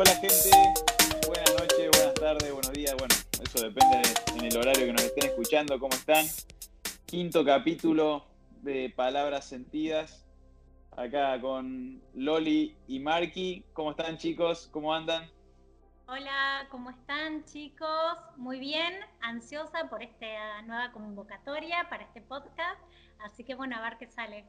[0.00, 0.50] Hola gente,
[1.26, 2.94] buenas noches, buenas tardes, buenos días.
[2.96, 6.24] Bueno, eso depende de- en el horario que nos estén escuchando, cómo están.
[7.04, 8.24] Quinto capítulo
[8.62, 10.24] de Palabras Sentidas.
[10.96, 13.62] Acá con Loli y Marky.
[13.74, 14.70] ¿Cómo están chicos?
[14.72, 15.30] ¿Cómo andan?
[16.08, 18.16] Hola, ¿cómo están chicos?
[18.38, 22.80] Muy bien, ansiosa por esta nueva convocatoria para este podcast.
[23.18, 24.46] Así que bueno, a ver qué sale.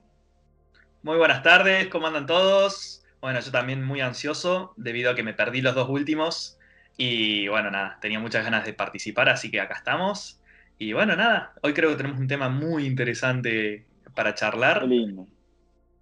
[1.04, 3.04] Muy buenas tardes, ¿cómo andan todos?
[3.22, 6.58] Bueno, yo también muy ansioso debido a que me perdí los dos últimos
[6.98, 10.42] y bueno, nada, tenía muchas ganas de participar, así que acá estamos.
[10.80, 13.86] Y bueno, nada, hoy creo que tenemos un tema muy interesante
[14.16, 15.28] para Qué charlar, lindo.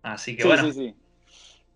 [0.01, 0.95] así que Sí, bueno, sí, sí.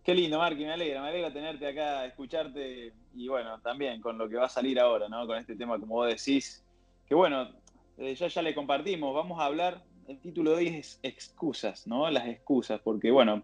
[0.03, 4.27] Qué lindo, Marky, me alegra, me alegra tenerte acá, escucharte y bueno, también con lo
[4.29, 5.25] que va a salir ahora, ¿no?
[5.27, 6.63] Con este tema, como vos decís,
[7.07, 7.49] que bueno,
[7.97, 12.09] eh, ya, ya le compartimos, vamos a hablar, el título de hoy es excusas, ¿no?
[12.09, 13.43] Las excusas, porque bueno,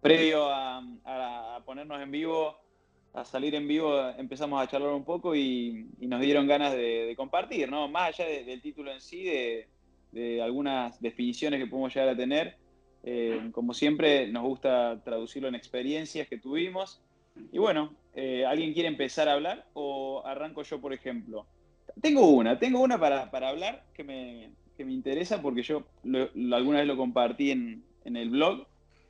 [0.00, 2.56] previo a, a- a ponernos en vivo,
[3.14, 7.06] a salir en vivo, empezamos a charlar un poco y, y nos dieron ganas de,
[7.06, 7.88] de compartir, ¿no?
[7.88, 9.68] Más allá de- del título en sí, de,
[10.12, 12.56] de algunas definiciones que podemos llegar a tener.
[13.04, 17.00] Eh, como siempre, nos gusta traducirlo en experiencias que tuvimos.
[17.52, 21.46] Y bueno, eh, ¿alguien quiere empezar a hablar o arranco yo, por ejemplo?
[22.02, 26.28] Tengo una, tengo una para, para hablar que me, que me interesa porque yo lo-
[26.34, 28.66] lo- alguna vez lo compartí en, en el blog,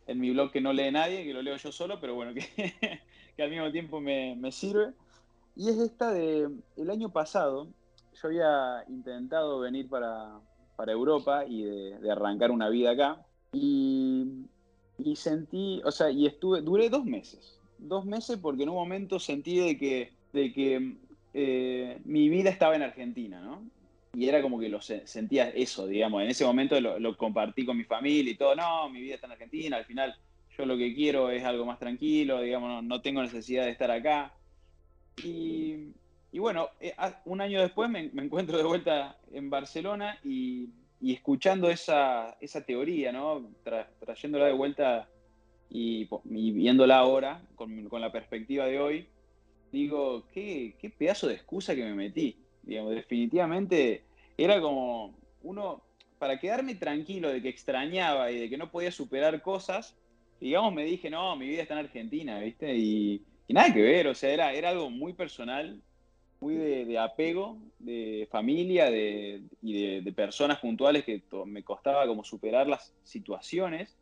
[0.08, 2.32] en mi blog que no lee nadie, que lo leo yo solo, pero bueno,
[3.36, 4.92] que, al mismo tiempo me, me sirve.
[5.54, 7.68] Y es esta de el año pasado,
[8.20, 10.40] yo había intentado venir para,
[10.76, 13.22] para Europa y de, arrancar una vida acá.
[13.52, 14.46] Y,
[14.98, 17.60] y sentí, o sea, y estuve, duré dos meses.
[17.78, 20.96] Dos meses porque en un momento sentí de que, de que
[21.34, 23.62] eh, mi vida estaba en Argentina, ¿no?
[24.18, 26.22] Y era como que lo se- sentía eso, digamos.
[26.22, 28.54] En ese momento lo, lo compartí con mi familia y todo.
[28.56, 29.76] No, mi vida está en Argentina.
[29.76, 30.14] Al final,
[30.56, 33.90] yo lo que quiero es algo más tranquilo, digamos, no, no tengo necesidad de estar
[33.90, 34.34] acá.
[35.24, 35.92] Y,
[36.32, 36.94] y bueno, eh,
[37.26, 40.70] un año después me, me encuentro de vuelta en Barcelona y,
[41.00, 43.40] y escuchando esa, esa teoría, ¿no?
[43.64, 45.08] Tra- trayéndola de vuelta
[45.70, 49.08] y, y viéndola ahora con, con la perspectiva de hoy,
[49.70, 52.36] digo, qué, qué pedazo de excusa que me metí.
[52.62, 54.07] Digamos, definitivamente
[54.38, 55.82] era como uno,
[56.18, 59.96] para quedarme tranquilo de que extrañaba y de que no podía superar cosas,
[60.40, 62.74] digamos, me dije, no, mi vida está en Argentina, ¿viste?
[62.76, 65.82] Y, y nada que ver, o sea, era, era algo muy personal,
[66.40, 72.68] muy de, apego, de familia de, y de, personas puntuales que me costaba como superar
[72.68, 73.96] las situaciones.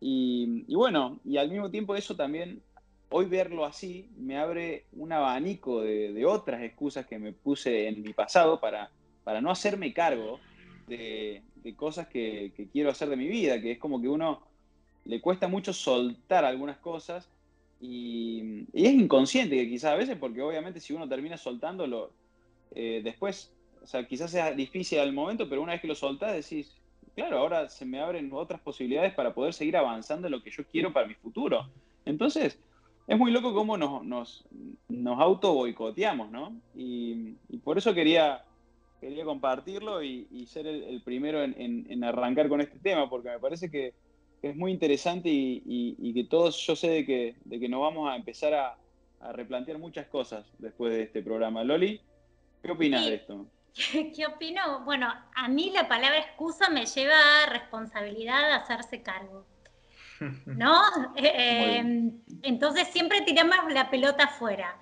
[0.00, 2.62] Y, bueno, y al mismo tiempo eso también,
[3.08, 8.12] hoy verlo así, me abre un abanico de otras excusas que me puse en mi
[8.12, 8.90] pasado para,
[9.30, 10.40] para no hacerme cargo
[10.88, 14.42] de, de cosas que, quiero hacer de mi vida, que es como que uno
[15.04, 17.30] le cuesta mucho soltar algunas cosas
[17.80, 22.10] y, es inconsciente que quizás a veces, porque obviamente si uno termina soltándolo,
[22.74, 26.34] eh, después, o sea, quizás sea difícil al momento, pero una vez que lo soltás
[26.34, 26.76] decís,
[27.14, 30.64] claro, ahora se me abren otras posibilidades para poder seguir avanzando en lo que yo
[30.66, 31.70] quiero para mi futuro.
[32.04, 32.58] Entonces,
[33.06, 34.44] es muy loco cómo nos, nos,
[34.88, 36.52] nos auto boicoteamos, ¿no?
[36.74, 38.44] Y, y por eso quería,
[39.00, 43.08] quería compartirlo y, y ser el, el primero en, en- en arrancar con este tema,
[43.08, 43.94] porque me parece que,
[44.40, 47.68] que es muy interesante y, y- y que todos, yo sé de que, de que
[47.68, 48.76] nos vamos a empezar a,
[49.20, 51.64] a replantear muchas cosas después de este programa.
[51.64, 52.00] Loli,
[52.62, 53.10] ¿qué opinas Sí.
[53.10, 53.46] de esto?
[54.16, 54.84] ¿Qué opino?
[54.84, 59.46] Bueno, a mí la palabra excusa me lleva a responsabilidad de hacerse cargo,
[60.46, 60.74] ¿no?
[61.16, 62.12] Eh, eh,
[62.42, 64.76] entonces siempre tiramos la pelota afuera.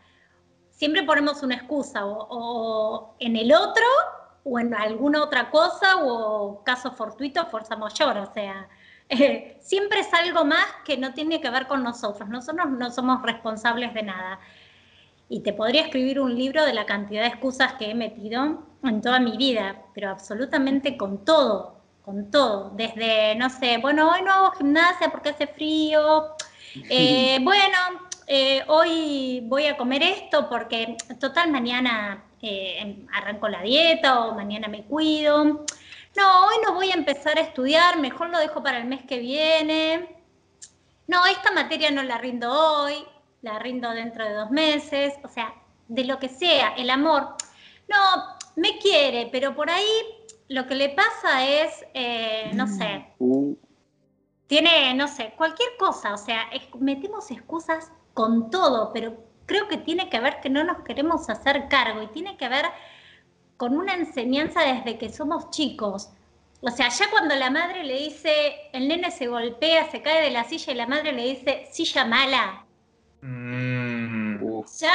[0.79, 3.85] Siempre ponemos una excusa o, o en el otro
[4.45, 8.69] o en alguna otra cosa o caso fortuito, fuerza mayor, o sea,
[9.09, 12.29] eh, siempre es algo más que no tiene que ver con nosotros.
[12.29, 14.39] Nosotros no somos responsables de nada.
[15.29, 19.03] Y te podría escribir un libro de la cantidad de excusas que he metido en
[19.03, 22.71] toda mi vida, pero absolutamente con todo, con todo.
[22.77, 26.35] Desde, no sé, bueno, hoy no hago gimnasia porque hace frío.
[26.91, 27.79] Eh, bueno,
[28.29, 34.69] eh, hoy voy a comer esto porque total mañana eh, arranco la dieta o mañana
[34.69, 35.65] me cuido.
[36.17, 39.19] No, hoy no voy a empezar a estudiar, mejor lo dejo para el mes que
[39.19, 40.17] viene.
[41.07, 42.95] No, esta materia no la rindo hoy,
[43.43, 45.55] la rindo dentro de dos meses, o sea,
[45.89, 47.35] de lo que sea, el amor.
[47.89, 47.97] No,
[48.57, 49.89] me quiere, pero por ahí
[50.49, 53.55] lo que le pasa es, eh, no sé, Uh,
[54.47, 59.17] tiene, no sé, cualquier cosa, o sea, es- metemos excusas con todo, pero
[59.47, 62.65] creo que tiene que ver que no nos queremos hacer cargo y tiene que ver
[63.57, 66.11] con una enseñanza desde que somos chicos.
[66.61, 68.33] O sea, ya cuando la madre le dice,
[68.73, 72.05] el nene se golpea, se cae de la silla y la madre le dice, silla
[72.07, 72.65] mala,
[73.21, 74.93] Mm, ya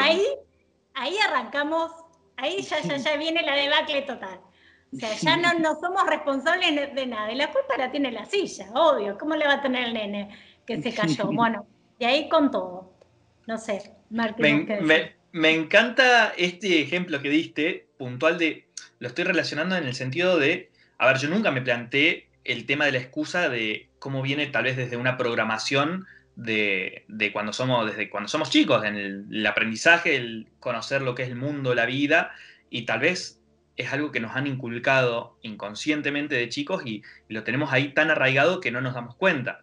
[0.00, 0.24] ahí,
[0.94, 1.92] ahí arrancamos,
[2.36, 4.40] ahí ya, ya, ya viene la debacle total.
[4.92, 7.30] O sea, ya no, no somos responsables de nada.
[7.30, 9.16] Y la culpa la tiene la silla, obvio.
[9.16, 11.26] ¿Cómo le va a tener el nene que se cayó?
[11.32, 11.66] Bueno,
[11.98, 12.92] y ahí con todo.
[13.46, 14.68] No sé, Martín.
[15.32, 18.66] Me, encanta este ejemplo que diste, puntual de,
[18.98, 22.86] lo estoy relacionando en el sentido de, a ver, yo nunca me planteé el tema
[22.86, 26.06] de la excusa de cómo viene tal vez desde una programación
[26.36, 31.28] de, cuando somos, desde cuando somos chicos, en el, aprendizaje, el conocer lo que es
[31.28, 32.32] el mundo, la vida,
[32.70, 33.40] y tal vez
[33.76, 38.60] es algo que nos han inculcado inconscientemente de chicos y, lo tenemos ahí tan arraigado
[38.60, 39.60] que no nos damos cuenta.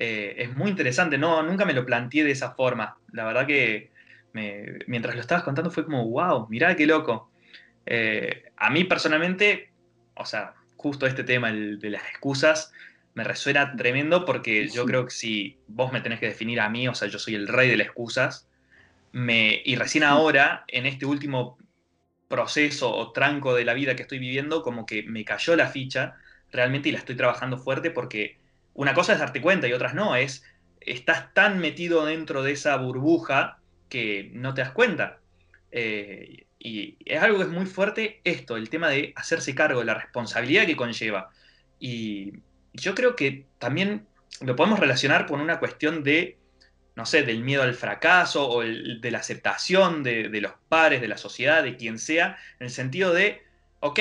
[0.00, 2.96] Eh, es muy interesante, no, nunca me lo planteé de esa forma.
[3.12, 3.90] La verdad que
[4.86, 7.32] mientras lo estabas contando fue como, wow, mirá qué loco.
[7.84, 9.72] Eh, a mí personalmente,
[10.14, 12.72] o sea, justo este tema de las excusas
[13.14, 16.86] me resuena tremendo porque yo creo que si vos me tenés que definir a mí,
[16.86, 18.48] o sea, yo soy el rey de las excusas,
[19.10, 21.58] me, y recién ahora, en este último
[22.28, 26.14] proceso o tranco de la vida que estoy viviendo, como que me cayó la ficha
[26.52, 28.37] realmente y la estoy trabajando fuerte porque
[28.78, 30.44] una cosa es darte cuenta y otras no, es
[30.80, 33.58] estás tan metido dentro de esa burbuja
[33.88, 35.18] que no te das cuenta.
[35.72, 39.86] Eh, y es algo que es muy fuerte esto, el tema de hacerse cargo, de
[39.86, 41.30] la responsabilidad que conlleva.
[41.80, 42.34] Y
[42.72, 44.06] yo creo que también
[44.42, 46.38] lo podemos relacionar con una cuestión de
[46.94, 51.18] no sé, del miedo al fracaso o de la aceptación de, los pares, de la
[51.18, 53.42] sociedad, de quien sea, en el sentido de,
[53.80, 54.00] ok,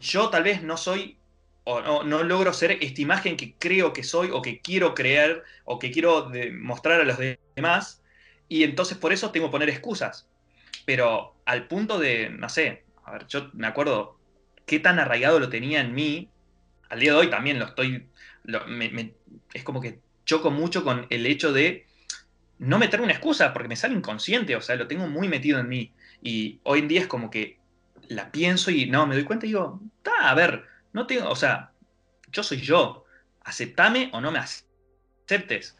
[0.00, 1.18] yo tal vez no soy
[1.64, 5.78] o no, logro ser esta imagen que creo que soy o que quiero creer o
[5.78, 7.18] que quiero mostrar a los
[7.56, 8.02] demás
[8.48, 10.28] y entonces por eso tengo que poner excusas.
[10.84, 14.18] Pero al punto de, no sé, a ver, yo me acuerdo
[14.66, 16.28] qué tan arraigado lo tenía en mí,
[16.90, 18.06] al día de hoy también lo estoy,
[19.54, 21.86] es como que choco mucho con el hecho de
[22.58, 25.68] no meter una excusa, porque me sale inconsciente, o sea, lo tengo muy metido en
[25.68, 25.92] mí.
[26.22, 27.58] Y hoy en día es como que
[28.08, 29.80] la pienso y no, me doy cuenta y digo,
[30.20, 30.64] a ver,
[30.94, 31.72] no tengo, o sea,
[32.32, 33.04] yo soy yo,
[33.42, 35.76] aceptame o no me aceptes,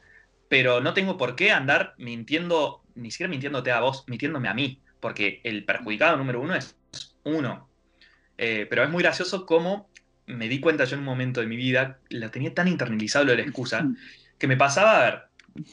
[0.48, 4.82] pero no tengo por qué andar mintiendo, ni siquiera mintiéndote a vos, mintiéndome a mí,
[5.00, 6.76] porque el perjudicado número uno es
[7.22, 7.70] uno.
[8.36, 9.88] Eh, pero es muy gracioso cómo
[10.26, 13.30] me di cuenta yo en un momento de mi vida, la tenía tan internalizado lo
[13.30, 13.86] de la excusa,
[14.38, 15.22] que me pasaba, a ver,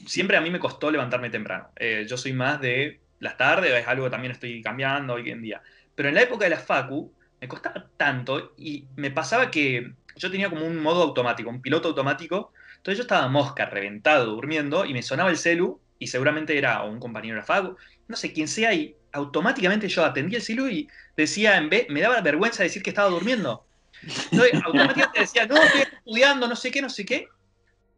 [0.05, 1.69] siempre a mí me costó levantarme temprano.
[1.77, 5.41] Eh, yo soy más de las tardes, es algo que también estoy cambiando hoy en
[5.41, 5.63] día.
[5.95, 7.11] Pero en la época de la Facu
[7.41, 11.89] me costaba tanto y me pasaba que yo tenía como un modo automático, un piloto
[11.89, 12.53] automático.
[12.77, 16.99] Entonces yo estaba mosca, reventado, durmiendo y me sonaba el celu y seguramente era un
[16.99, 17.75] compañero de la Facu,
[18.07, 22.01] no sé quién sea y automáticamente yo atendía el celu y decía en vez, me
[22.01, 23.65] daba vergüenza decir que estaba durmiendo.
[24.03, 27.27] Entonces automáticamente decía, no, estoy estudiando, no sé qué, no sé qué.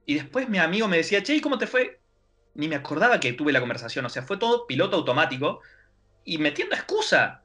[0.05, 1.99] Y después mi amigo me decía, che, ¿y cómo te fue?
[2.55, 5.61] Ni me acordaba que tuve la conversación, o sea, fue todo piloto automático
[6.23, 7.42] y metiendo excusa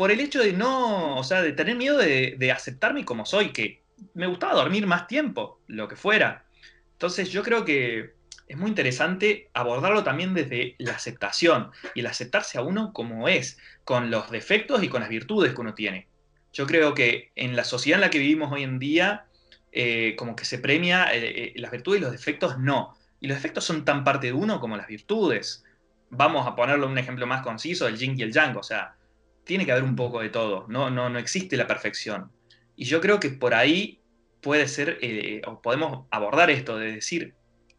[0.00, 3.82] por el hecho de no, o sea, de tener miedo de, aceptarme como soy, que
[4.14, 6.46] me gustaba dormir más tiempo, lo que fuera.
[6.92, 8.14] Entonces yo creo que
[8.48, 13.58] es muy interesante abordarlo también desde la aceptación y el aceptarse a uno como es,
[13.84, 16.08] con los defectos y con las virtudes que uno tiene.
[16.54, 19.26] Yo creo que en la sociedad en la que vivimos hoy en día,
[19.70, 22.96] eh, como que se premia eh, eh, las virtudes y los defectos no.
[23.20, 25.62] Y los defectos son tan parte de uno como las virtudes.
[26.08, 28.56] Vamos a ponerlo un ejemplo más conciso, el yin y el yang.
[28.56, 28.96] O sea,
[29.44, 30.66] tiene que haber un poco de todo.
[30.68, 32.30] No, no, no existe la perfección.
[32.76, 34.00] Y yo creo que por ahí
[34.40, 34.98] puede ser,
[35.46, 37.34] o podemos abordar esto de decir,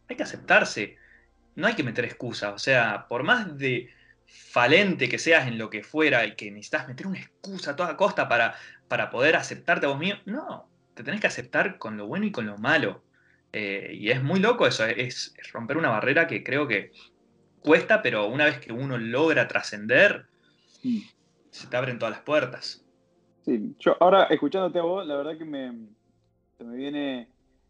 [0.08, 0.96] hay que aceptarse.
[1.54, 2.52] No hay que meter excusas.
[2.54, 3.90] O sea, por más de
[4.26, 7.96] falente que seas en lo que fuera y que necesitas meter una excusa a toda
[7.96, 8.54] costa para,
[8.88, 12.32] para poder aceptarte a vos mismo, no, te tenés que aceptar con lo bueno y
[12.32, 13.02] con lo malo.
[13.52, 16.92] Eh, y es muy loco eso, es, romper una barrera que creo que
[17.60, 20.26] cuesta, pero una vez que uno logra trascender,
[21.52, 22.84] se te abren todas las puertas.
[23.44, 25.72] Sí, yo ahora escuchándote a vos, la verdad que me,
[26.56, 27.28] se me viene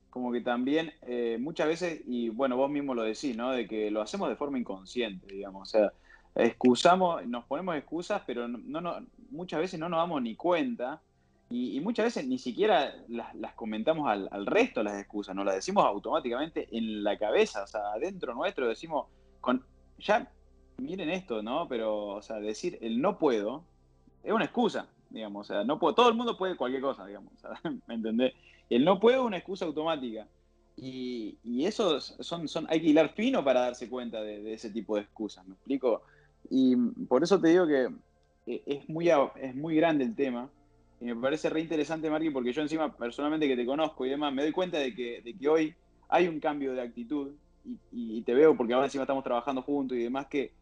[0.09, 3.51] como que también eh, muchas veces, y bueno, vos mismo lo decís, ¿no?
[3.51, 5.93] De que lo hacemos de forma inconsciente, digamos, o sea,
[6.35, 11.01] excusamos, nos ponemos excusas, pero no, no, muchas veces no nos damos ni cuenta
[11.51, 16.69] y, muchas veces ni siquiera las, comentamos al, resto las excusas, nos las decimos automáticamente
[16.71, 19.09] en la cabeza, o sea, adentro nuestro decimos,
[19.41, 19.65] con,
[19.99, 20.31] ya
[20.79, 21.69] miren esto, ¿no?
[21.69, 23.65] Pero, o sea, decir el no puedo
[24.23, 27.33] es una excusa, digamos, o sea, no puedo, todo el mundo puede cualquier cosa, digamos,
[27.87, 28.35] ¿me entendés?
[28.71, 30.27] El no puedo es una excusa automática.
[30.75, 35.03] Y, eso son, son, hay que hilar fino para darse cuenta de, ese tipo de
[35.03, 36.03] excusas, ¿me explico?
[36.51, 36.75] Y
[37.07, 37.89] por eso te digo que
[38.47, 40.49] eh, es muy, es muy grande el tema
[41.03, 44.43] y me parece re interesante, porque yo encima personalmente que te conozco y demás, me
[44.43, 45.75] doy cuenta de que, de que hoy
[46.09, 47.33] hay un cambio de actitud
[47.91, 50.53] y, te veo porque ahora encima estamos trabajando juntos y demás, que,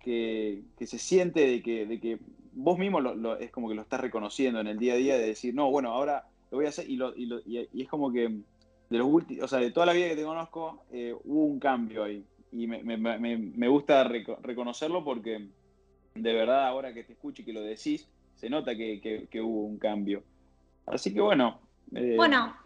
[0.00, 2.18] que, se siente de que, de que
[2.52, 5.26] vos mismo lo, es como que lo estás reconociendo en el día a día de
[5.26, 8.28] decir, no, bueno, ahora lo voy a hacer y, lo, y, es como que
[8.90, 11.60] de los últimos, o sea, de toda la vida que te conozco, eh, hubo un
[11.60, 12.24] cambio ahí.
[12.50, 15.48] Y me, me, me, gusta reconocerlo porque
[16.14, 19.64] de verdad ahora que te escucho y que lo decís, se nota que, que, hubo
[19.64, 20.22] un cambio.
[20.86, 21.60] Así que bueno.
[21.94, 22.56] Eh, bueno,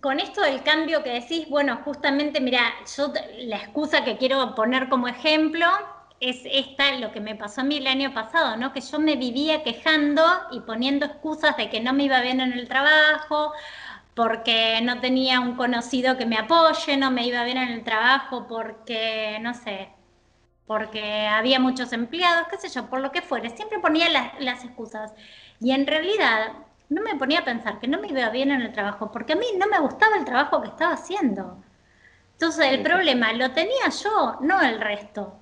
[0.00, 3.12] con esto del cambio que decís, bueno, justamente, mira, yo
[3.44, 5.66] la excusa que quiero poner como ejemplo
[6.22, 8.72] es esta, lo que me pasó a mí el año pasado, ¿no?
[8.72, 12.52] Que yo me vivía quejando y poniendo excusas de que no me iba bien en
[12.52, 13.52] el trabajo,
[14.14, 18.46] porque no tenía un conocido que me apoye, no me iba bien en el trabajo,
[18.48, 19.88] porque, no sé,
[20.66, 23.50] porque había muchos empleados, qué sé yo, por lo que fuere.
[23.50, 25.12] Siempre ponía las, las excusas.
[25.60, 26.52] Y en realidad
[26.88, 29.36] no me ponía a pensar que no me iba bien en el trabajo, porque a
[29.36, 31.62] mí no me gustaba el trabajo que estaba haciendo.
[32.34, 35.41] Entonces el problema lo tenía yo, no el resto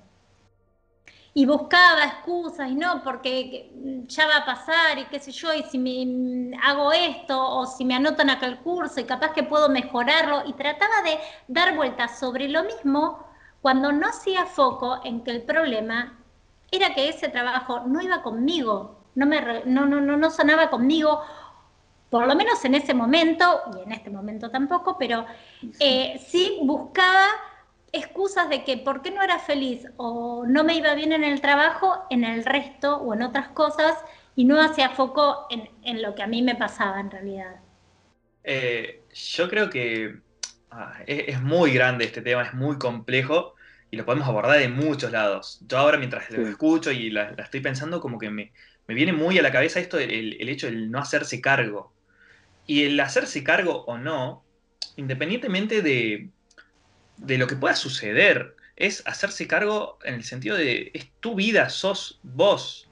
[1.33, 3.71] y buscaba excusas y no, porque
[4.07, 7.85] ya va a pasar y qué sé yo, y si me hago esto o si
[7.85, 12.19] me anotan acá el curso y capaz que puedo mejorarlo y trataba de dar vueltas
[12.19, 13.25] sobre lo mismo
[13.61, 16.17] cuando no hacía foco en que el problema
[16.69, 21.21] era que ese trabajo no iba conmigo, no, me, no, no, no, no sonaba conmigo,
[22.09, 25.25] por lo menos en ese momento, y en este momento tampoco, pero
[25.79, 27.27] eh, sí buscaba
[27.93, 31.41] excusas de que por qué no era feliz o no me iba bien en el
[31.41, 33.97] trabajo, en el resto o en otras cosas
[34.35, 37.55] y no hacía foco en, lo que a mí me pasaba en realidad.
[38.43, 40.15] Eh, yo creo que
[40.71, 43.55] ah, es, muy grande este tema, es muy complejo
[43.91, 45.59] y lo podemos abordar de muchos lados.
[45.67, 48.53] Yo ahora mientras lo escucho y la, estoy pensando como que me,
[48.87, 51.93] viene muy a la cabeza esto del el hecho del no hacerse cargo.
[52.67, 54.45] Y el hacerse cargo o no,
[54.95, 56.29] independientemente de,
[57.21, 58.55] de lo que pueda suceder.
[58.75, 62.87] Es hacerse cargo en el sentido de es tu vida, sos vos.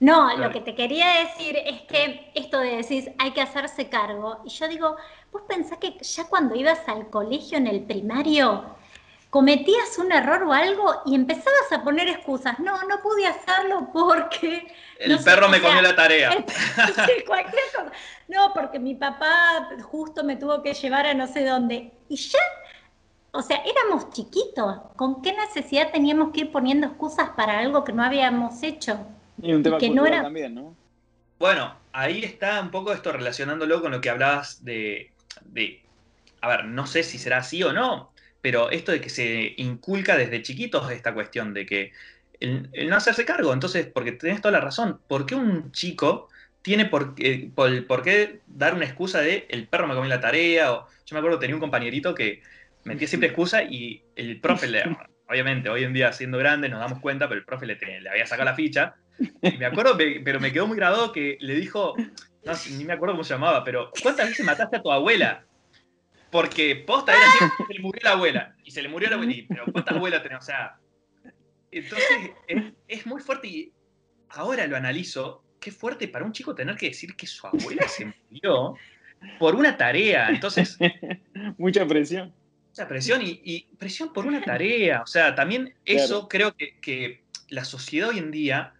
[0.00, 4.40] No, lo que te quería decir es que esto de decir hay que hacerse cargo,
[4.44, 4.96] y yo digo,
[5.30, 8.74] vos pensás que ya cuando ibas al colegio en el primario,
[9.30, 12.58] cometías un error o algo y empezabas a poner excusas.
[12.58, 14.66] No, no pude hacerlo porque...
[14.98, 16.30] El perro me comió la tarea.
[17.06, 17.92] sí, cualquier cosa.
[18.28, 21.92] No, porque mi papá justo me tuvo que llevar a no sé dónde.
[22.08, 22.38] Y ya
[23.34, 24.76] o sea, éramos chiquitos.
[24.96, 28.98] ¿Con qué necesidad teníamos que ir poniendo excusas para algo que no habíamos hecho?
[29.42, 30.22] Y un tema que no era...
[30.22, 30.76] también, ¿no?
[31.38, 35.10] Bueno, ahí está un poco esto relacionándolo con lo que hablabas de,
[35.46, 35.82] de,
[36.40, 40.16] a ver, no sé si será así o no, pero esto de que se inculca
[40.16, 41.92] desde chiquitos esta cuestión de que
[42.38, 46.28] el, no hacerse cargo, entonces, porque tenés toda la razón, ¿por qué un chico
[46.62, 47.14] tiene por,
[47.54, 50.72] por, por, qué dar una excusa de el perro me comió la tarea?
[50.72, 52.42] O, yo me acuerdo, tenía un compañerito que
[52.84, 54.82] metía siempre excusa y el profe, le,
[55.28, 58.26] obviamente, hoy en día siendo grande nos damos cuenta, pero el profe le, le había
[58.26, 58.94] sacado la ficha.
[59.42, 61.94] Y me acuerdo, pero me quedó muy grabado que le dijo,
[62.44, 65.44] no, ni me acuerdo cómo se llamaba, pero ¿cuántas veces mataste a tu abuela?
[66.30, 68.56] Porque posta era así, se le murió la abuela.
[68.64, 69.34] Y se le murió la abuela.
[69.48, 70.38] pero ¿cuántas abuelas tenés?
[70.38, 70.78] O sea,
[71.70, 73.72] entonces es, es, muy fuerte y
[74.30, 75.44] ahora lo analizo.
[75.60, 78.74] Qué fuerte para un chico tener que decir que su abuela se murió
[79.38, 80.28] por una tarea.
[80.28, 80.76] Entonces.
[81.56, 82.34] Mucha presión
[82.74, 85.02] sea, presión y, presión por una tarea.
[85.02, 88.74] O sea, también eso creo que, la sociedad hoy en día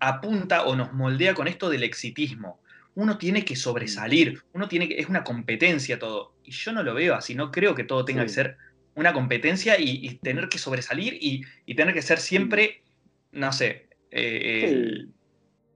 [0.00, 2.60] apunta o nos moldea con esto del exitismo.
[2.94, 6.34] Uno tiene que sobresalir, uno tiene que, es una competencia todo.
[6.42, 8.56] Y yo no lo veo así, no creo que todo tenga que ser
[8.96, 12.82] una competencia y, tener que sobresalir y, tener que ser siempre,
[13.30, 13.86] no sé.
[14.10, 15.04] Eh,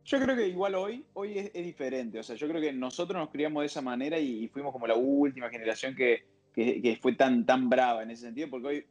[0.04, 2.18] yo creo que igual hoy, hoy es, diferente.
[2.18, 4.96] O sea, yo creo que nosotros nos criamos de esa manera y fuimos como la
[4.96, 8.86] última generación que, que, fue tan, tan brava en ese sentido, porque hoy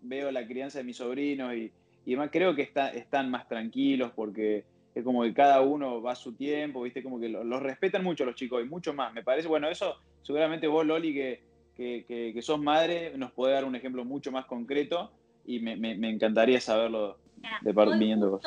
[0.00, 1.70] veo la crianza de mis sobrinos y,
[2.04, 4.64] y además creo que está, están más tranquilos porque
[4.94, 7.02] es como que cada uno va a su tiempo, ¿viste?
[7.02, 9.12] Como que los respetan mucho los chicos y mucho más.
[9.12, 11.40] Me parece, bueno, eso seguramente vos, Loli, que,
[11.76, 12.04] que,
[12.34, 15.10] que, sos madre, nos puede dar un ejemplo mucho más concreto
[15.46, 17.18] y me, me, encantaría saberlo
[17.62, 18.40] de parte viniendo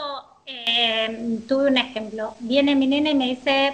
[0.46, 2.36] eh, tuve un ejemplo.
[2.40, 3.74] Viene mi nena y me dice,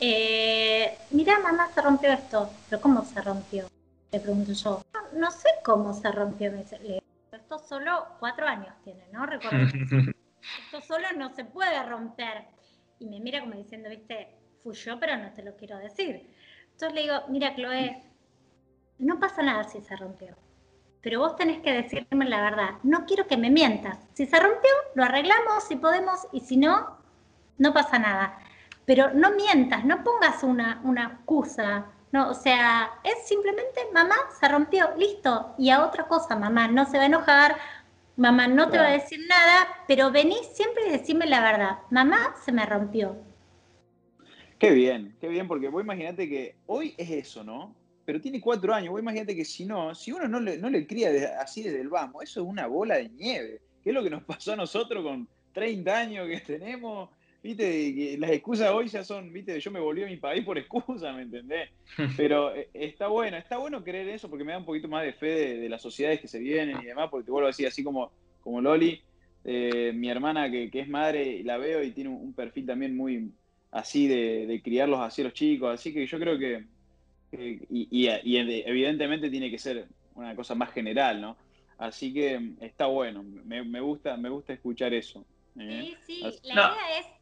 [0.00, 2.50] eh, mira, mamá, se rompió esto.
[2.68, 3.66] ¿Pero cómo se rompió?
[4.12, 4.82] Le pregunto yo,
[5.14, 6.52] no sé cómo se rompió.
[6.52, 9.24] esto solo cuatro años tiene, ¿no?
[9.24, 9.68] Recuerdo.
[10.64, 12.44] esto solo no se puede romper.
[12.98, 16.28] Y me mira como diciendo, viste, fui yo, pero no te lo quiero decir.
[16.72, 18.02] Entonces le digo, mira, Chloe,
[18.98, 20.36] no pasa nada si se rompió.
[21.02, 22.70] Pero vos tenés que decirme la verdad.
[22.82, 23.98] No quiero que me mientas.
[24.14, 26.98] Si se rompió, lo arreglamos si podemos y si no,
[27.58, 28.38] no pasa nada.
[28.84, 34.48] Pero no mientas, no pongas una, una excusa no, o sea, es simplemente mamá se
[34.48, 35.54] rompió, listo.
[35.58, 37.56] Y a otra cosa, mamá no se va a enojar,
[38.20, 41.78] Mamá no te va a decir nada, pero venís siempre y decime la verdad.
[41.90, 43.16] Mamá se me rompió.
[44.58, 47.74] Qué bien, qué bien, porque vos imaginate que hoy es eso, ¿no?
[48.04, 50.86] Pero tiene cuatro años, vos imaginate que si no, si uno no le, no le
[50.86, 53.62] cría así desde el vamos, eso es una bola de nieve.
[53.82, 57.08] ¿Qué es lo que nos pasó a nosotros con 30 años que tenemos?
[57.42, 61.10] Viste, las excusas hoy ya son, viste, yo me volví a mi país por excusa,
[61.12, 61.70] ¿me entendés?
[62.16, 65.14] Pero eh, está bueno, está bueno creer eso porque me da un poquito más de
[65.14, 67.82] fe de, las sociedades que se vienen y demás, porque te vuelvo a decir, así
[67.82, 69.00] como, como Loli,
[69.44, 73.32] eh, mi hermana que, es madre, la veo y tiene un, perfil también muy
[73.70, 76.64] así de, criarlos así los chicos, así que yo creo que,
[77.70, 81.36] y, evidentemente tiene que ser una cosa más general, ¿no?
[81.78, 85.24] Así que está bueno, me, gusta, me gusta escuchar eso.
[85.58, 85.96] ¿eh?
[86.04, 87.19] Sí, sí, la idea es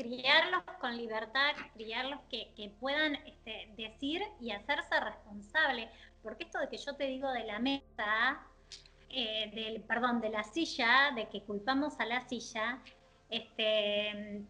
[0.00, 5.88] criarlos con libertad, criarlos que, puedan este, decir y hacerse responsable.
[6.22, 8.40] Porque esto de que yo te digo de la mesa,
[9.10, 12.78] eh, del, perdón, de la silla, de que culpamos a la silla,
[13.28, 14.42] este,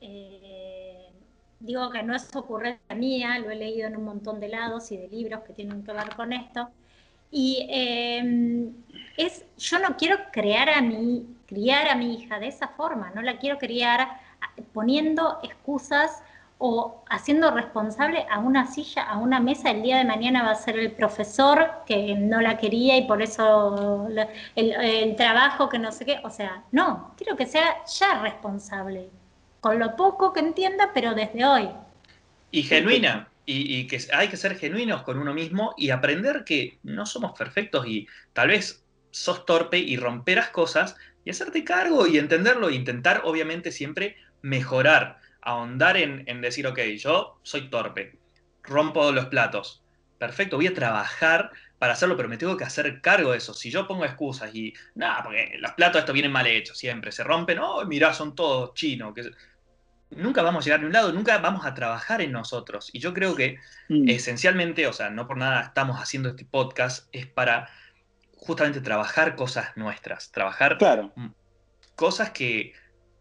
[0.00, 1.08] eh,
[1.60, 4.96] digo que no es ocurrencia mía, lo he leído en un montón de lados y
[4.96, 6.70] de libros que tienen que ver con esto.
[7.30, 8.72] Y eh,
[9.16, 13.22] es, yo no quiero crear a mi, criar a mi hija de esa forma, no
[13.22, 14.23] la quiero criar
[14.72, 16.22] poniendo excusas
[16.58, 20.54] o haciendo responsable a una silla, a una mesa, el día de mañana va a
[20.54, 24.08] ser el profesor que no la quería y por eso
[24.54, 29.10] el, trabajo que no sé qué, o sea, no, quiero que sea ya responsable,
[29.60, 31.68] con lo poco que entienda, pero desde hoy.
[32.50, 37.04] Y genuina, y, que hay que ser genuinos con uno mismo y aprender que no
[37.04, 42.68] somos perfectos y tal vez sos torpe y romperás cosas y hacerte cargo y entenderlo
[42.68, 48.18] e intentar obviamente siempre mejorar, ahondar en, decir, ok, yo soy torpe,
[48.62, 49.82] rompo los platos.
[50.18, 53.54] Perfecto, voy a trabajar para hacerlo, pero me tengo que hacer cargo de eso.
[53.54, 57.24] Si yo pongo excusas y, nada, porque los platos estos vienen mal hechos siempre, se
[57.24, 59.14] rompen, oh, mirá, son todos chinos.
[59.14, 59.30] Que...
[60.10, 62.90] Nunca vamos a llegar a un lado, nunca vamos a trabajar en nosotros.
[62.92, 63.56] Y yo creo que
[63.88, 64.10] mm.
[64.10, 67.70] esencialmente, o sea, no por nada estamos haciendo este podcast, es para
[68.36, 71.14] justamente trabajar cosas nuestras, trabajar claro.
[71.96, 72.74] cosas que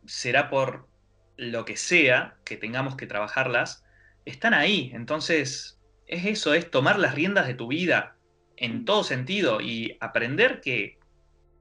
[0.06, 0.92] será por
[1.38, 3.84] lo que sea que tengamos que trabajarlas,
[4.26, 4.92] están ahí.
[4.94, 8.16] Entonces, es eso, es tomar las riendas de tu vida
[8.58, 11.00] en todo sentido y aprender que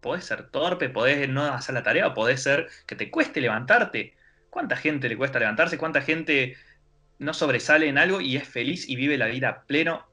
[0.01, 4.15] podés ser torpe, podés no hacer la tarea, o podés ser que te cueste levantarte.
[4.51, 5.79] ¿Cuánta gente le cuesta levantarse?
[5.79, 6.57] ¿Cuánta gente
[7.19, 10.07] no sobresale en algo y es feliz y vive la vida pleno?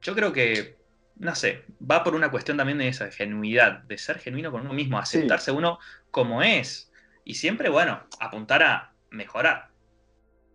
[0.00, 0.78] Yo creo que,
[1.16, 4.72] no sé, va por una cuestión también de esa genuidad, de ser genuino con uno
[4.72, 5.78] mismo, aceptarse uno
[6.10, 6.90] como es.
[7.24, 9.70] Y siempre, bueno, apuntar a mejorar.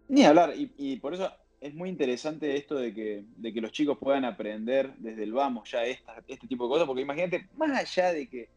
[0.10, 3.98] Ni hablar, y, por eso es muy interesante esto de que, de que los chicos
[3.98, 8.28] puedan aprender desde el vamos ya este tipo de cosas, porque imagínate, más allá de
[8.28, 8.50] que,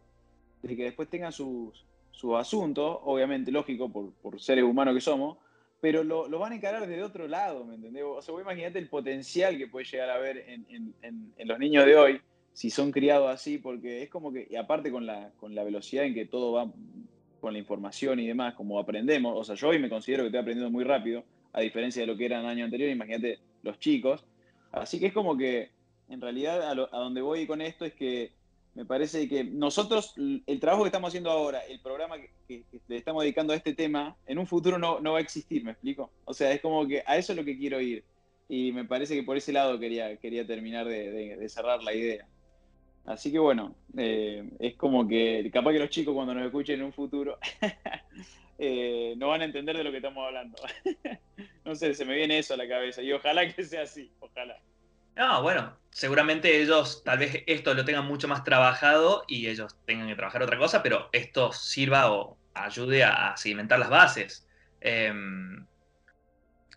[0.62, 5.38] de que después tengan sus, sus asuntos, obviamente lógico por, por seres humanos que somos,
[5.80, 8.04] pero lo, van a encarar desde otro lado, ¿me entendés?
[8.04, 11.86] O sea, vos el potencial que puede llegar a ver en, en, en, los niños
[11.86, 12.20] de hoy,
[12.52, 16.04] si son criados así, porque es como que, y aparte con la, con la velocidad
[16.04, 16.70] en que todo va
[17.40, 20.40] con la información y demás, como aprendemos, o sea, yo hoy me considero que estoy
[20.40, 24.24] aprendiendo muy rápido, a diferencia de lo que era el año anterior, imagínate los chicos.
[24.72, 25.70] Así que es como que,
[26.08, 28.32] en realidad, a, donde voy con esto es que
[28.74, 33.22] me parece que nosotros, el trabajo que estamos haciendo ahora, el programa que, le estamos
[33.22, 36.10] dedicando a este tema, en un futuro no, no, va a existir, ¿me explico?
[36.24, 38.04] O sea, es como que a eso es lo que quiero ir.
[38.48, 42.26] Y me parece que por ese lado quería, quería terminar de cerrar la idea.
[43.06, 46.86] Así que bueno, eh, es como que capaz que los chicos cuando nos escuchen en
[46.86, 47.38] un futuro
[48.58, 50.58] eh, no van a entender de lo que estamos hablando.
[51.64, 54.60] no sé, se me viene eso a la cabeza y ojalá que sea así, ojalá.
[55.16, 60.08] No, bueno, seguramente ellos tal vez esto lo tengan mucho más trabajado y ellos tengan
[60.08, 64.46] que trabajar otra cosa, pero esto sirva o ayude a, sedimentar las bases.
[64.80, 65.66] Em,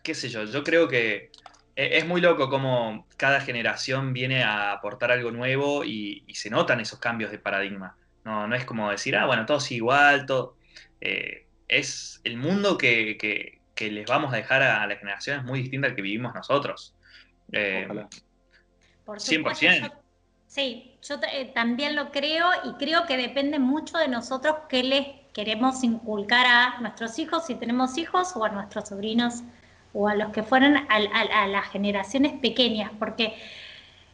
[0.02, 1.30] qué sé yo, yo creo que
[1.76, 6.98] es muy loco cómo cada generación viene a aportar algo nuevo y, se notan esos
[6.98, 7.96] cambios de paradigma.
[8.24, 10.56] No, no es como decir, ah, bueno, todo es igual, todo.
[11.00, 15.96] Eh, es el mundo que, les vamos a dejar a, las generaciones muy distinta al
[15.96, 16.94] que vivimos nosotros.
[17.52, 17.88] Eh,
[19.04, 19.92] Por 100%.
[20.46, 25.06] sí, yo eh, también lo creo y creo que depende mucho de nosotros qué les
[25.32, 29.42] queremos inculcar a nuestros hijos, si tenemos hijos, o a nuestros sobrinos
[29.94, 33.34] o a los que fueron a, las generaciones pequeñas, porque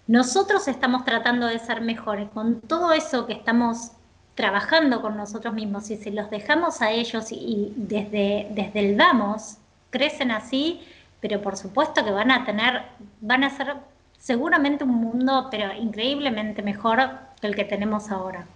[0.07, 3.93] nosotros estamos tratando de ser mejores con todo eso que estamos
[4.35, 9.57] trabajando con nosotros mismos y si los dejamos a ellos y, desde, desde el vamos,
[9.91, 10.87] crecen así,
[11.21, 12.83] pero por supuesto que van a tener,
[13.21, 13.75] van a ser
[14.19, 18.47] seguramente un mundo, pero increíblemente mejor que el que tenemos ahora.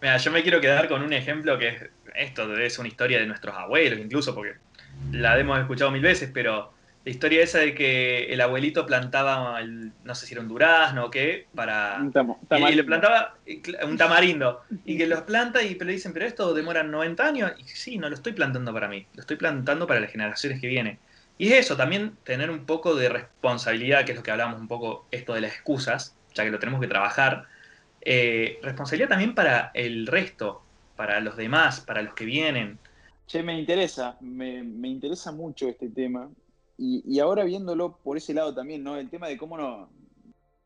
[0.00, 1.82] Mira, yo me quiero quedar con un ejemplo que es,
[2.14, 4.54] esto es una historia de nuestros abuelos, incluso, porque
[5.10, 6.72] la hemos escuchado mil veces, pero
[7.04, 11.10] la historia esa de que el abuelito plantaba, no sé si era un durazno o
[11.10, 11.98] qué, para...
[12.00, 12.36] Un
[12.70, 13.34] y, le plantaba
[13.84, 14.62] un tamarindo.
[14.84, 17.52] y que los planta y le dicen, pero esto demora 90 años.
[17.58, 20.68] Y sí, no lo estoy plantando para mí, lo estoy plantando para las generaciones que
[20.68, 20.98] vienen.
[21.38, 24.68] Y es eso, también tener un poco de responsabilidad, que es lo que hablamos un
[24.68, 27.46] poco, esto de las excusas, ya que lo tenemos que trabajar.
[28.00, 30.62] Eh, responsabilidad también para el resto,
[30.94, 32.78] para los demás, para los que vienen.
[33.32, 36.30] Che, me interesa, me, me interesa mucho este tema.
[36.76, 38.98] Y, ahora viéndolo por ese lado también, ¿no?
[38.98, 39.88] El tema de cómo no,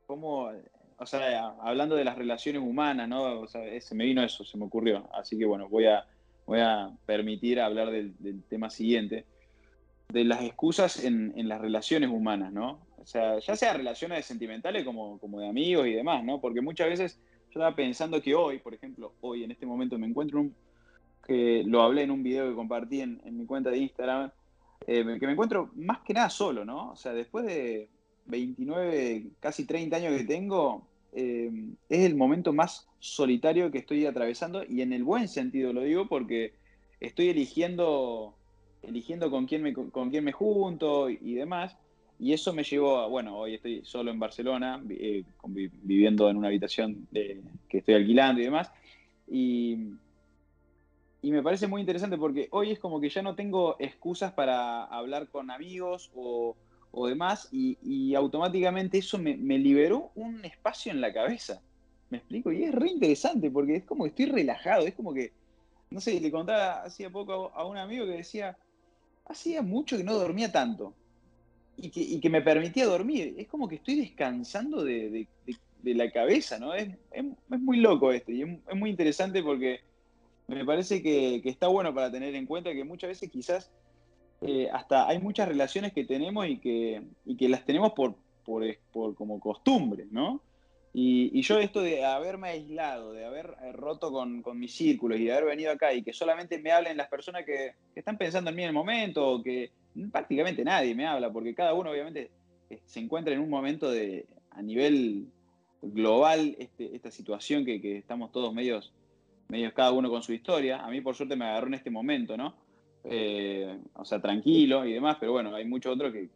[0.05, 0.50] cómo,
[0.98, 3.38] o sea, hablando de las relaciones humanas, ¿no?
[3.38, 5.09] O sea, se me vino eso, se me ocurrió.
[5.14, 6.09] Así que bueno, voy a,
[6.44, 9.26] voy a permitir hablar del, tema siguiente,
[10.09, 12.81] de las excusas en, las relaciones humanas, ¿no?
[12.98, 16.40] O sea, ya sea relaciones sentimentales como, como de amigos y demás, ¿no?
[16.40, 20.09] Porque muchas veces yo estaba pensando que hoy, por ejemplo, hoy en este momento me
[20.09, 20.52] encuentro un,
[21.27, 24.31] que lo hablé en un video que compartí en, en mi cuenta de Instagram,
[24.87, 26.93] eh, que me encuentro más que nada solo, ¿no?
[26.93, 27.89] O sea, después de
[28.27, 31.51] 29, casi 30 años que tengo, eh,
[31.89, 36.09] es el momento más solitario que estoy atravesando y en el buen sentido lo digo
[36.09, 36.53] porque
[37.01, 38.35] estoy eligiendo,
[38.83, 41.77] eligiendo con quién me, con quién me junto y, demás.
[42.19, 45.25] Y eso me llevó a, bueno, hoy estoy solo en Barcelona, eh,
[45.83, 48.71] viviendo en una habitación que estoy alquilando y demás.
[49.29, 49.79] Y,
[51.27, 54.85] y me parece muy interesante porque hoy es como que ya no tengo excusas para
[54.85, 56.55] hablar con amigos o,
[57.09, 61.61] demás y, automáticamente eso me, liberó un espacio en la cabeza.
[62.11, 62.53] ¿Me explico?
[62.53, 65.33] Y es re interesante porque es como que estoy relajado, es como que,
[65.91, 68.57] no sé, le contaba hacía poco a un amigo que decía,
[69.25, 70.95] hacía mucho que no dormía tanto
[71.77, 73.35] y que, me permitía dormir.
[73.37, 75.27] Es como que estoy descansando de,
[75.83, 76.73] la cabeza, ¿no?
[76.73, 76.89] Es,
[77.49, 79.81] muy loco esto y es muy interesante porque
[80.48, 83.70] me parece que, está bueno para tener en cuenta que muchas veces quizás
[84.42, 87.02] eh, hasta hay muchas relaciones que tenemos y que,
[87.38, 90.40] que las tenemos por, por, como costumbre, ¿no?
[90.98, 95.32] Y, yo esto de haberme aislado, de haber eh, roto con, mis círculos y de
[95.32, 98.62] haber venido acá y que solamente me hablen las personas que, están pensando en mí
[98.62, 99.72] en el momento, o que
[100.11, 102.30] prácticamente nadie me habla, porque cada uno obviamente
[102.70, 105.26] eh, se encuentra en un momento de, a nivel
[105.82, 108.94] global, este, esta situación que, que estamos todos medios
[109.48, 110.85] medios cada uno con su historia.
[110.85, 112.54] A mí por suerte me agarró en este momento, ¿no?
[113.09, 116.28] Eh, o sea, tranquilo y demás, pero bueno, hay muchos otros que,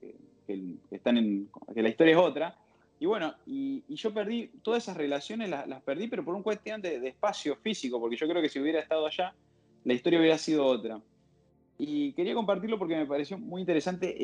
[0.90, 2.56] están en, que la historia es otra.
[3.00, 7.08] Y bueno, y, yo perdí, todas esas relaciones las, perdí, pero por un cuestión de,
[7.08, 9.34] espacio físico, porque yo creo que si hubiera estado allá,
[9.84, 11.00] la historia hubiera sido otra.
[11.78, 14.14] Y quería compartirlo porque me pareció muy interesante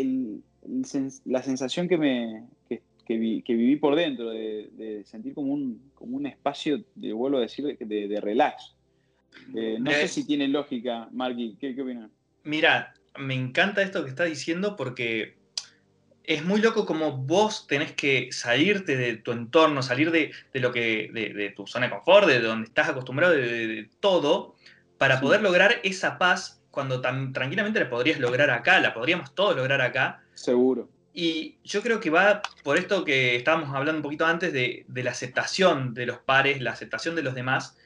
[1.25, 6.85] la sensación que, me, que, viví por dentro, de, sentir como un, como un espacio,
[6.95, 8.76] de, vuelvo a decir, de, de relax.
[9.55, 11.57] Eh, no sé eh, si tiene lógica, Marky.
[11.61, 12.11] ¿Qué, qué opinas?
[12.45, 15.37] Mira, me encanta esto que estás diciendo porque
[16.27, 21.09] es muy loco como vos tenés que salirte de tu entorno, salir de, lo que,
[21.13, 24.57] de, tu zona de confort, de donde estás acostumbrado, de, todo,
[24.99, 29.57] para poder lograr esa paz cuando tan tranquilamente la podrías lograr acá, la podríamos todos
[29.57, 30.21] lograr acá.
[30.35, 30.91] Seguro.
[31.15, 35.11] Y yo creo que va por esto que estábamos hablando un poquito antes de, la
[35.11, 37.79] aceptación de los pares, la aceptación de los demás,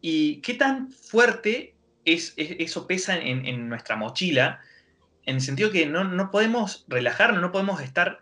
[0.00, 4.60] y qué tan fuerte es, eso pesa en, nuestra mochila,
[5.26, 8.18] en el sentido que no, podemos relajarnos, no podemos estar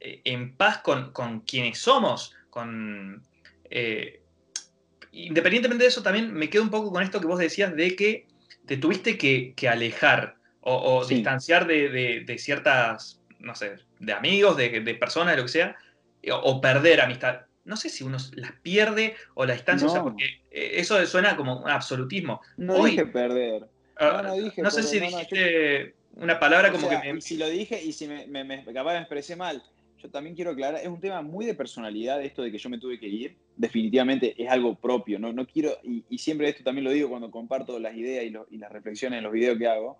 [0.00, 3.22] eh, en paz con, quienes somos, con...
[3.70, 4.20] Eh,
[5.12, 8.26] independientemente de eso, también me quedo un poco con esto que vos decías de que
[8.66, 15.36] te tuviste que, alejar o, distanciar de, ciertas, no sé, de amigos, de, personas, de
[15.38, 15.76] lo que sea,
[16.30, 20.24] o perder amistad no sé si uno las pierde o la distancia, o sea, porque
[20.50, 22.40] eh, eso suena como un absolutismo.
[22.56, 23.68] No dije perder.
[23.96, 27.92] Ah, no, dije, no sé si dijiste una palabra como que Si lo dije y
[27.92, 29.62] si me, me, capaz me expresé mal,
[29.98, 32.78] yo también quiero aclarar, es un tema muy de personalidad esto de que yo me
[32.78, 33.36] tuve que ir.
[33.56, 37.78] Definitivamente es algo propio, no, no quiero, y, siempre esto también lo digo cuando comparto
[37.78, 39.98] las ideas y, y las reflexiones en los videos que hago,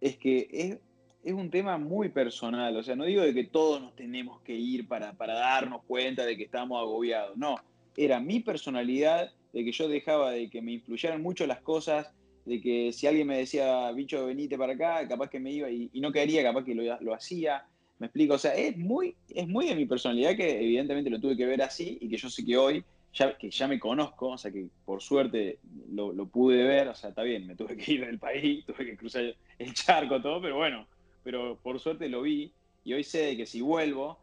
[0.00, 0.78] es que es
[1.22, 2.76] es un tema muy personal.
[2.76, 6.36] O sea, no digo de que todos nos tenemos que ir para, darnos cuenta de
[6.36, 7.36] que estamos agobiados.
[7.36, 7.56] No,
[7.96, 12.10] era mi personalidad de que yo dejaba de que me influyeran mucho las cosas,
[12.44, 15.90] de que si alguien me decía, bicho, venite para acá, capaz que me iba y,
[15.94, 17.66] no quedaría, capaz que lo, hacía.
[17.98, 21.36] Me explico, o sea, es muy, es muy de mi personalidad que evidentemente lo tuve
[21.36, 24.38] que ver así y que yo sé que hoy, ya, que ya me conozco, o
[24.38, 25.58] sea, que por suerte
[25.92, 28.86] lo, lo pude ver, o sea, está bien, me tuve que ir del país, tuve
[28.86, 30.86] que cruzar el charco, todo, pero bueno,
[31.22, 32.52] pero por suerte lo vi
[32.84, 34.18] y hoy sé que si vuelvo,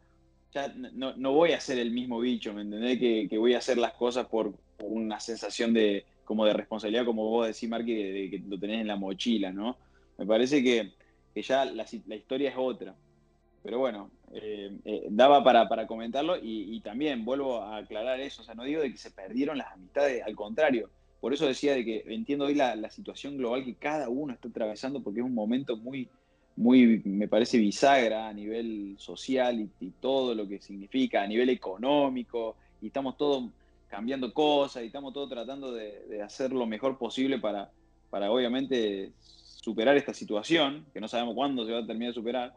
[0.52, 2.98] ya no, voy a ser el mismo bicho, ¿me entendés?
[2.98, 7.46] Que, voy a hacer las cosas por, una sensación de como de responsabilidad, como vos
[7.46, 9.76] decís, Marqui, de, que lo tenés en la mochila, ¿no?
[10.18, 10.92] Me parece que,
[11.40, 11.84] ya la,
[12.14, 12.94] historia es otra.
[13.62, 18.54] Pero bueno, eh, eh, daba para, comentarlo y, también vuelvo a aclarar eso, o sea,
[18.54, 22.04] no digo de que se perdieron las amistades, al contrario, por eso decía de que
[22.06, 26.08] entiendo hoy la, situación global que cada uno está atravesando porque es un momento muy,
[26.58, 32.56] muy, me parece bisagra a nivel social y, todo lo que significa, a nivel económico,
[32.82, 33.44] y estamos todos
[33.88, 37.70] cambiando cosas y estamos todos tratando de, hacer lo mejor posible para,
[38.10, 42.54] para obviamente superar esta situación, que no sabemos cuándo se va a terminar de superar.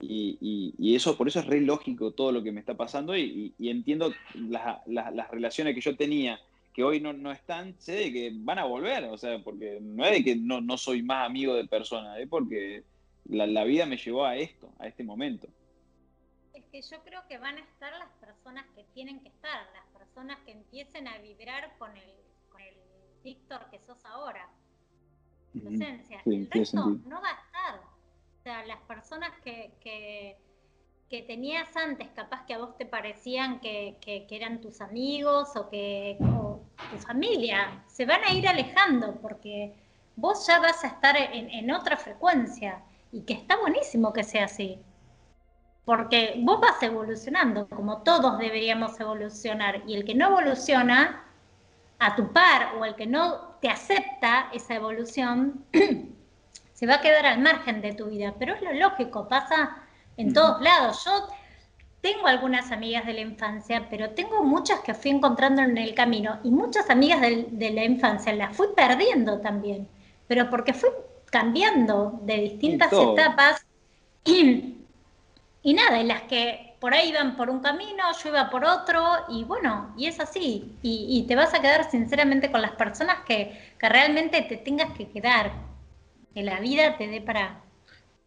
[0.00, 4.12] Y, eso, por eso es re lógico todo lo que me está pasando y, entiendo
[4.34, 6.38] las relaciones que yo tenía
[6.74, 10.04] que hoy no, no, están, sé de que van a volver, o sea, porque no
[10.04, 12.84] es de que no, no soy más amigo de personas, es porque
[13.28, 15.48] la, la, vida me llevó a esto, a este momento.
[16.54, 19.86] Es que yo creo que van a estar las personas que tienen que estar, las
[19.98, 22.10] personas que empiecen a vibrar con el,
[22.50, 22.74] con el
[23.22, 24.48] Víctor que sos ahora.
[25.52, 26.20] Tu esencia.
[26.26, 27.80] el resto no va a estar.
[28.38, 30.36] O sea, las personas que, que
[31.08, 33.96] que tenías antes, capaz que a vos te parecían que,
[34.30, 39.74] eran tus amigos o que tu familia, se van a ir alejando porque
[40.16, 42.82] vos ya vas a estar en, otra frecuencia
[43.12, 44.78] y que está buenísimo que sea así.
[45.84, 51.24] Porque vos vas evolucionando, como todos deberíamos evolucionar, y el que no evoluciona
[51.98, 55.64] a tu par o el que no te acepta esa evolución,
[56.72, 58.34] se va a quedar al margen de tu vida.
[58.38, 59.82] Pero es lo lógico, pasa
[60.16, 61.04] en todos lados.
[61.04, 61.28] Yo
[62.00, 66.38] tengo algunas amigas de la infancia, pero tengo muchas que fui encontrando en el camino
[66.44, 69.88] y muchas amigas de, la infancia las fui perdiendo también,
[70.26, 70.90] pero porque fui
[71.28, 73.66] cambiando de distintas etapas
[74.24, 74.76] y,
[75.62, 79.02] y nada, en las que por ahí iban por un camino, yo iba por otro
[79.28, 80.76] y bueno, y es así.
[80.82, 85.08] Y, te vas a quedar sinceramente con las personas que, que realmente te tengas que
[85.08, 85.52] quedar,
[86.34, 87.62] que la vida te dé para,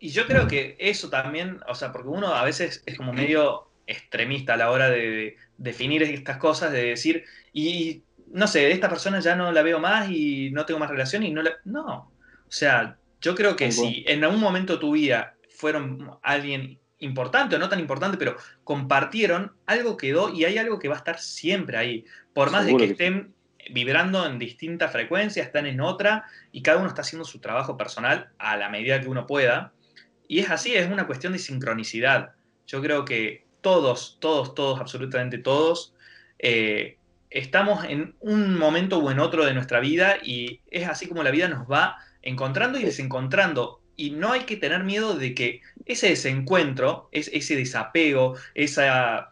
[0.02, 3.68] y yo creo que eso también, o sea, porque uno a veces es como medio
[3.86, 8.02] extremista a la hora de, definir estas cosas, de decir, y
[8.34, 11.32] no sé, esta persona ya no la veo más y no tengo más relación y
[11.32, 11.52] no la...
[11.66, 12.11] No,
[12.52, 17.60] o sea, yo creo que si en algún momento tu vida fueron alguien importante o
[17.60, 18.36] no tan importante, pero
[18.66, 22.04] compartieron, algo quedó y hay algo que va a estar siempre ahí.
[22.34, 23.34] Por más de que estén
[23.72, 28.32] vibrando en distintas frecuencias, están en otra y cada uno está haciendo su trabajo personal
[28.38, 29.72] a la medida que uno pueda.
[30.28, 32.34] Y es así, es una cuestión de sincronicidad.
[32.68, 35.94] Yo creo que todos, todos, todos, absolutamente todos,
[36.38, 36.98] eh,
[37.30, 41.32] estamos en un momento o en otro de nuestra vida y es así como la
[41.32, 43.80] vida nos va encontrando y desencontrando.
[43.96, 49.32] Y no hay que tener miedo de que ese desencuentro, ese desapego, esa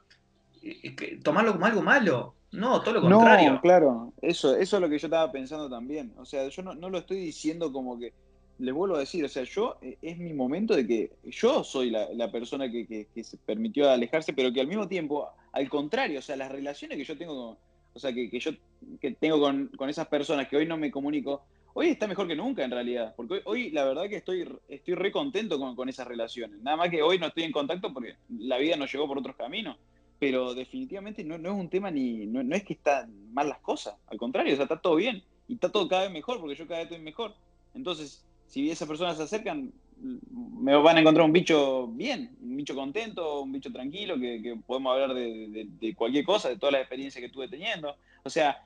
[0.61, 2.35] eh, tomarlo como algo malo.
[2.51, 3.53] No, todo lo contrario.
[3.53, 6.13] No, claro, eso, eso es lo que yo estaba pensando también.
[6.17, 8.13] O sea, yo no, no lo estoy diciendo como que
[8.59, 11.89] les vuelvo a decir, o sea, yo eh, es mi momento de que yo soy
[11.89, 16.35] la, persona que, se permitió alejarse, pero que al mismo tiempo, al contrario, o sea,
[16.35, 17.57] las relaciones que yo tengo, con,
[17.93, 18.51] o sea, que, yo
[18.99, 22.63] que tengo con, esas personas que hoy no me comunico, hoy está mejor que nunca
[22.63, 26.77] en realidad, porque hoy, la verdad que estoy, estoy re contento con, esas relaciones, nada
[26.77, 29.77] más que hoy no estoy en contacto porque la vida nos llegó por otros caminos,
[30.19, 33.95] pero definitivamente no, es un tema ni, no, no es que están mal las cosas,
[34.07, 36.67] al contrario, o sea, está todo bien y está todo cada vez mejor porque yo
[36.67, 37.33] cada vez estoy mejor.
[37.73, 42.75] Entonces, si esas personas se acercan, me van a encontrar un bicho bien, un bicho
[42.75, 47.27] contento, un bicho tranquilo, que, podemos hablar de, cualquier cosa, de todas las experiencias que
[47.27, 47.95] estuve teniendo.
[48.23, 48.63] O sea,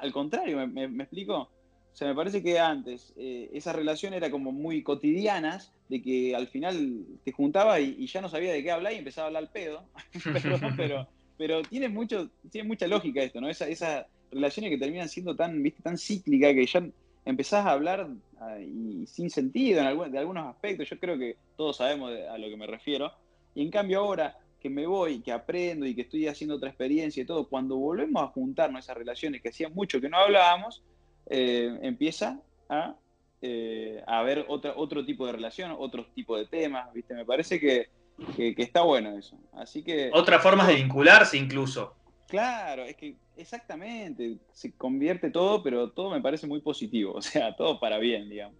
[0.00, 1.50] al contrario, ¿me, explico?
[1.98, 6.46] Sea, me parece que antes eh, esa relación era como muy cotidianas, de que al
[6.46, 9.50] final te juntaba y, ya no sabía de qué hablar y empezaba a hablar al
[9.50, 9.82] pedo.
[10.76, 13.48] pero, pero, tiene, mucho, tiene mucha lógica esto, ¿no?
[13.48, 15.82] Esas esa relaciones que terminan siendo tan, ¿viste?
[15.82, 16.86] tan cíclicas que ya
[17.24, 18.08] empezás a hablar
[18.38, 20.88] ah, y sin sentido en de algunos aspectos.
[20.88, 23.10] Yo creo que todos sabemos a lo que me refiero.
[23.56, 27.24] Y en cambio ahora que me voy, que aprendo y que estoy haciendo otra experiencia
[27.24, 30.84] y todo, cuando volvemos a juntarnos esas relaciones que hacía mucho que no hablábamos,
[31.28, 32.96] eh, empieza a,
[33.42, 37.14] eh, a haber otra, otro tipo de relación, otro tipo de temas, ¿viste?
[37.14, 37.88] Me parece que,
[38.36, 39.38] que, que está bueno eso.
[39.52, 40.10] Así que...
[40.12, 41.94] Otras formas de vincularse incluso.
[42.28, 47.56] Claro, es que exactamente, se convierte todo, pero todo me parece muy positivo, o sea,
[47.56, 48.56] todo para bien, digamos.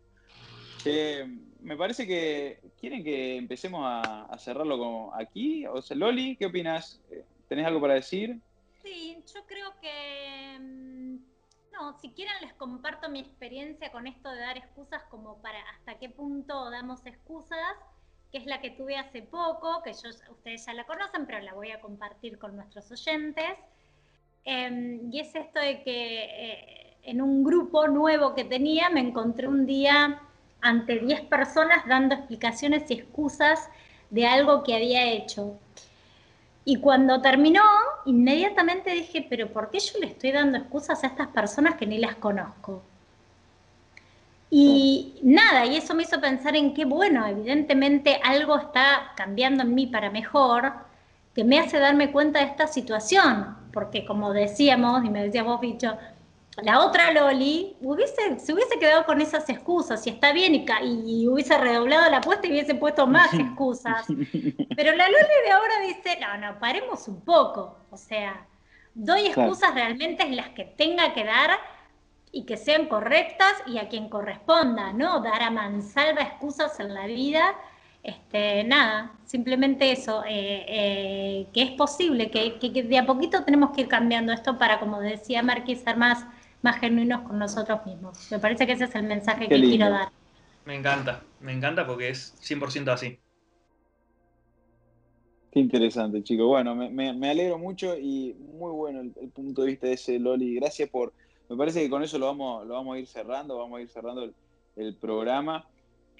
[1.61, 5.67] me parece que quieren que empecemos a, cerrarlo como aquí.
[5.67, 7.03] O sea, Loli, ¿qué opinas?
[7.11, 8.39] Eh, ¿Tenés algo para decir?
[8.83, 10.88] Sí, yo creo que mm,
[12.01, 16.09] si quieren les comparto mi experiencia con esto de dar excusas como para hasta qué
[16.09, 17.77] punto damos excusas,
[18.31, 21.55] que es la que tuve hace poco, que yo, ustedes ya la conocen, pero la
[21.55, 23.53] voy a compartir con nuestros oyentes.
[24.45, 29.49] Em, y es esto de que eh, en un grupo nuevo que tenía, me encontré
[29.49, 30.23] un día
[30.61, 33.69] ante 10 personas dando explicaciones y excusas
[34.11, 35.59] de algo que había hecho.
[36.69, 37.63] Y cuando terminó,
[38.05, 41.97] inmediatamente dije, pero ¿por qué yo le estoy dando excusas a estas personas que ni
[41.97, 42.83] las conozco?
[44.51, 49.75] Y nada, y eso me hizo pensar en qué bueno, evidentemente algo está cambiando en
[49.75, 50.75] mí para mejor,
[51.35, 55.63] que me hace darme cuenta de esta situación, porque como decíamos, y me decía vos,
[55.63, 55.97] bicho,
[56.63, 60.67] la otra Loli hubiese, se hubiese quedado con esas excusas y está bien y,
[61.07, 64.07] y, hubiese redoblado la apuesta y hubiese puesto más excusas.
[64.77, 67.79] Pero la Loli de ahora dice, no, no, paremos un poco.
[67.91, 68.47] O sea,
[68.95, 71.51] doy excusas realmente en las que tenga que dar
[72.33, 75.21] y que sean correctas y a quien corresponda, ¿no?
[75.21, 77.55] Dar a mansalva excusas en la vida.
[78.03, 83.71] Este, nada, simplemente eso, eh, eh, que es posible, que, que, de a poquito tenemos
[83.71, 86.25] que ir cambiando esto para, como decía Marquis, ser más
[86.63, 88.31] más genuinos con nosotros mismos.
[88.31, 90.11] Me parece que ese es el mensaje que quiero dar.
[90.65, 93.19] Me encanta, me encanta porque es 100% así.
[95.51, 96.47] Qué interesante, chicos.
[96.47, 100.55] Bueno, me, alegro mucho y muy bueno el, punto de vista de ese Loli.
[100.57, 101.13] Gracias por.
[101.49, 103.89] Me parece que con eso lo vamos, lo vamos a ir cerrando, vamos a ir
[103.89, 104.31] cerrando
[104.77, 105.67] el, programa.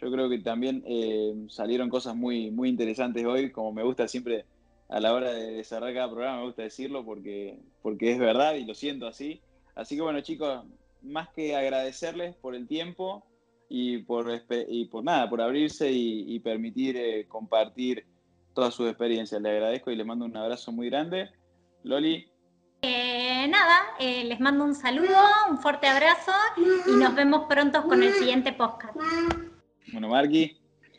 [0.01, 4.47] Yo creo que también eh, salieron cosas muy, muy interesantes hoy, como me gusta siempre
[4.89, 8.65] a la hora de cerrar cada programa, me gusta decirlo porque, porque es verdad y
[8.65, 9.43] lo siento así.
[9.79, 10.65] Así que bueno, chicos,
[11.03, 13.25] más que agradecerles por el tiempo
[13.69, 14.27] y por,
[14.69, 18.05] y por nada, por abrirse y, permitir eh, compartir
[18.55, 19.41] todas sus experiencias.
[19.41, 21.31] Les agradezco y les mando un abrazo muy grande.
[21.85, 22.29] Loli.
[22.83, 25.17] Eh, nada, eh, les mando un saludo,
[25.49, 26.33] un fuerte abrazo
[26.87, 28.97] y nos vemos pronto con el siguiente podcast.
[29.93, 30.59] Bueno, Marqui.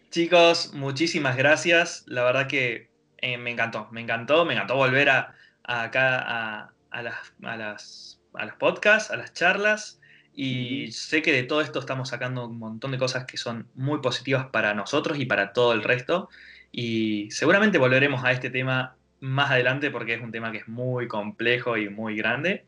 [0.10, 2.06] Chicos, muchísimas gracias.
[2.08, 2.90] La verdad que
[3.22, 8.56] me encantó, me encantó, me encantó volver a, acá a, las, a las a los
[8.56, 10.00] podcasts, a las charlas,
[10.34, 14.00] y sé que de todo esto estamos sacando un montón de cosas que son muy
[14.00, 16.30] positivas para nosotros y para todo el resto.
[16.72, 21.08] Y seguramente volveremos a este tema más adelante porque es un tema que es muy
[21.08, 22.64] complejo y muy grande.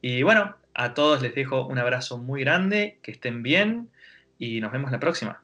[0.00, 3.88] Y bueno, a todos les dejo un abrazo muy grande, que estén bien
[4.38, 5.42] y nos vemos la próxima.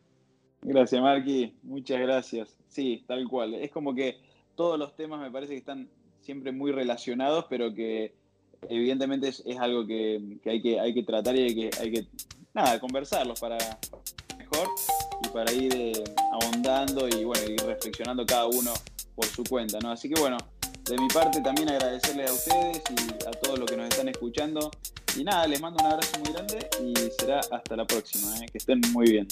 [0.62, 1.55] Gracias, Marqui.
[1.64, 2.57] Muchas gracias.
[2.68, 3.55] Sí, tal cual.
[3.55, 4.18] Es como que
[4.55, 5.88] todos los temas me parece que están
[6.20, 8.14] siempre muy relacionados, pero que
[8.68, 12.07] evidentemente es, algo que, hay que hay que tratar y hay que, hay que
[12.53, 13.59] nada, conversarlos para
[14.38, 14.68] mejor
[15.24, 18.72] y para ir eh, ahondando y bueno, ir reflexionando cada uno
[19.14, 19.90] por su cuenta, ¿no?
[19.90, 20.37] Así que bueno,
[20.85, 24.70] de mi parte también agradecerles a ustedes y a todos los que nos están escuchando.
[25.16, 28.46] Y nada, les mando un abrazo muy grande y será hasta la próxima, ¿eh?
[28.50, 29.29] que estén muy bien.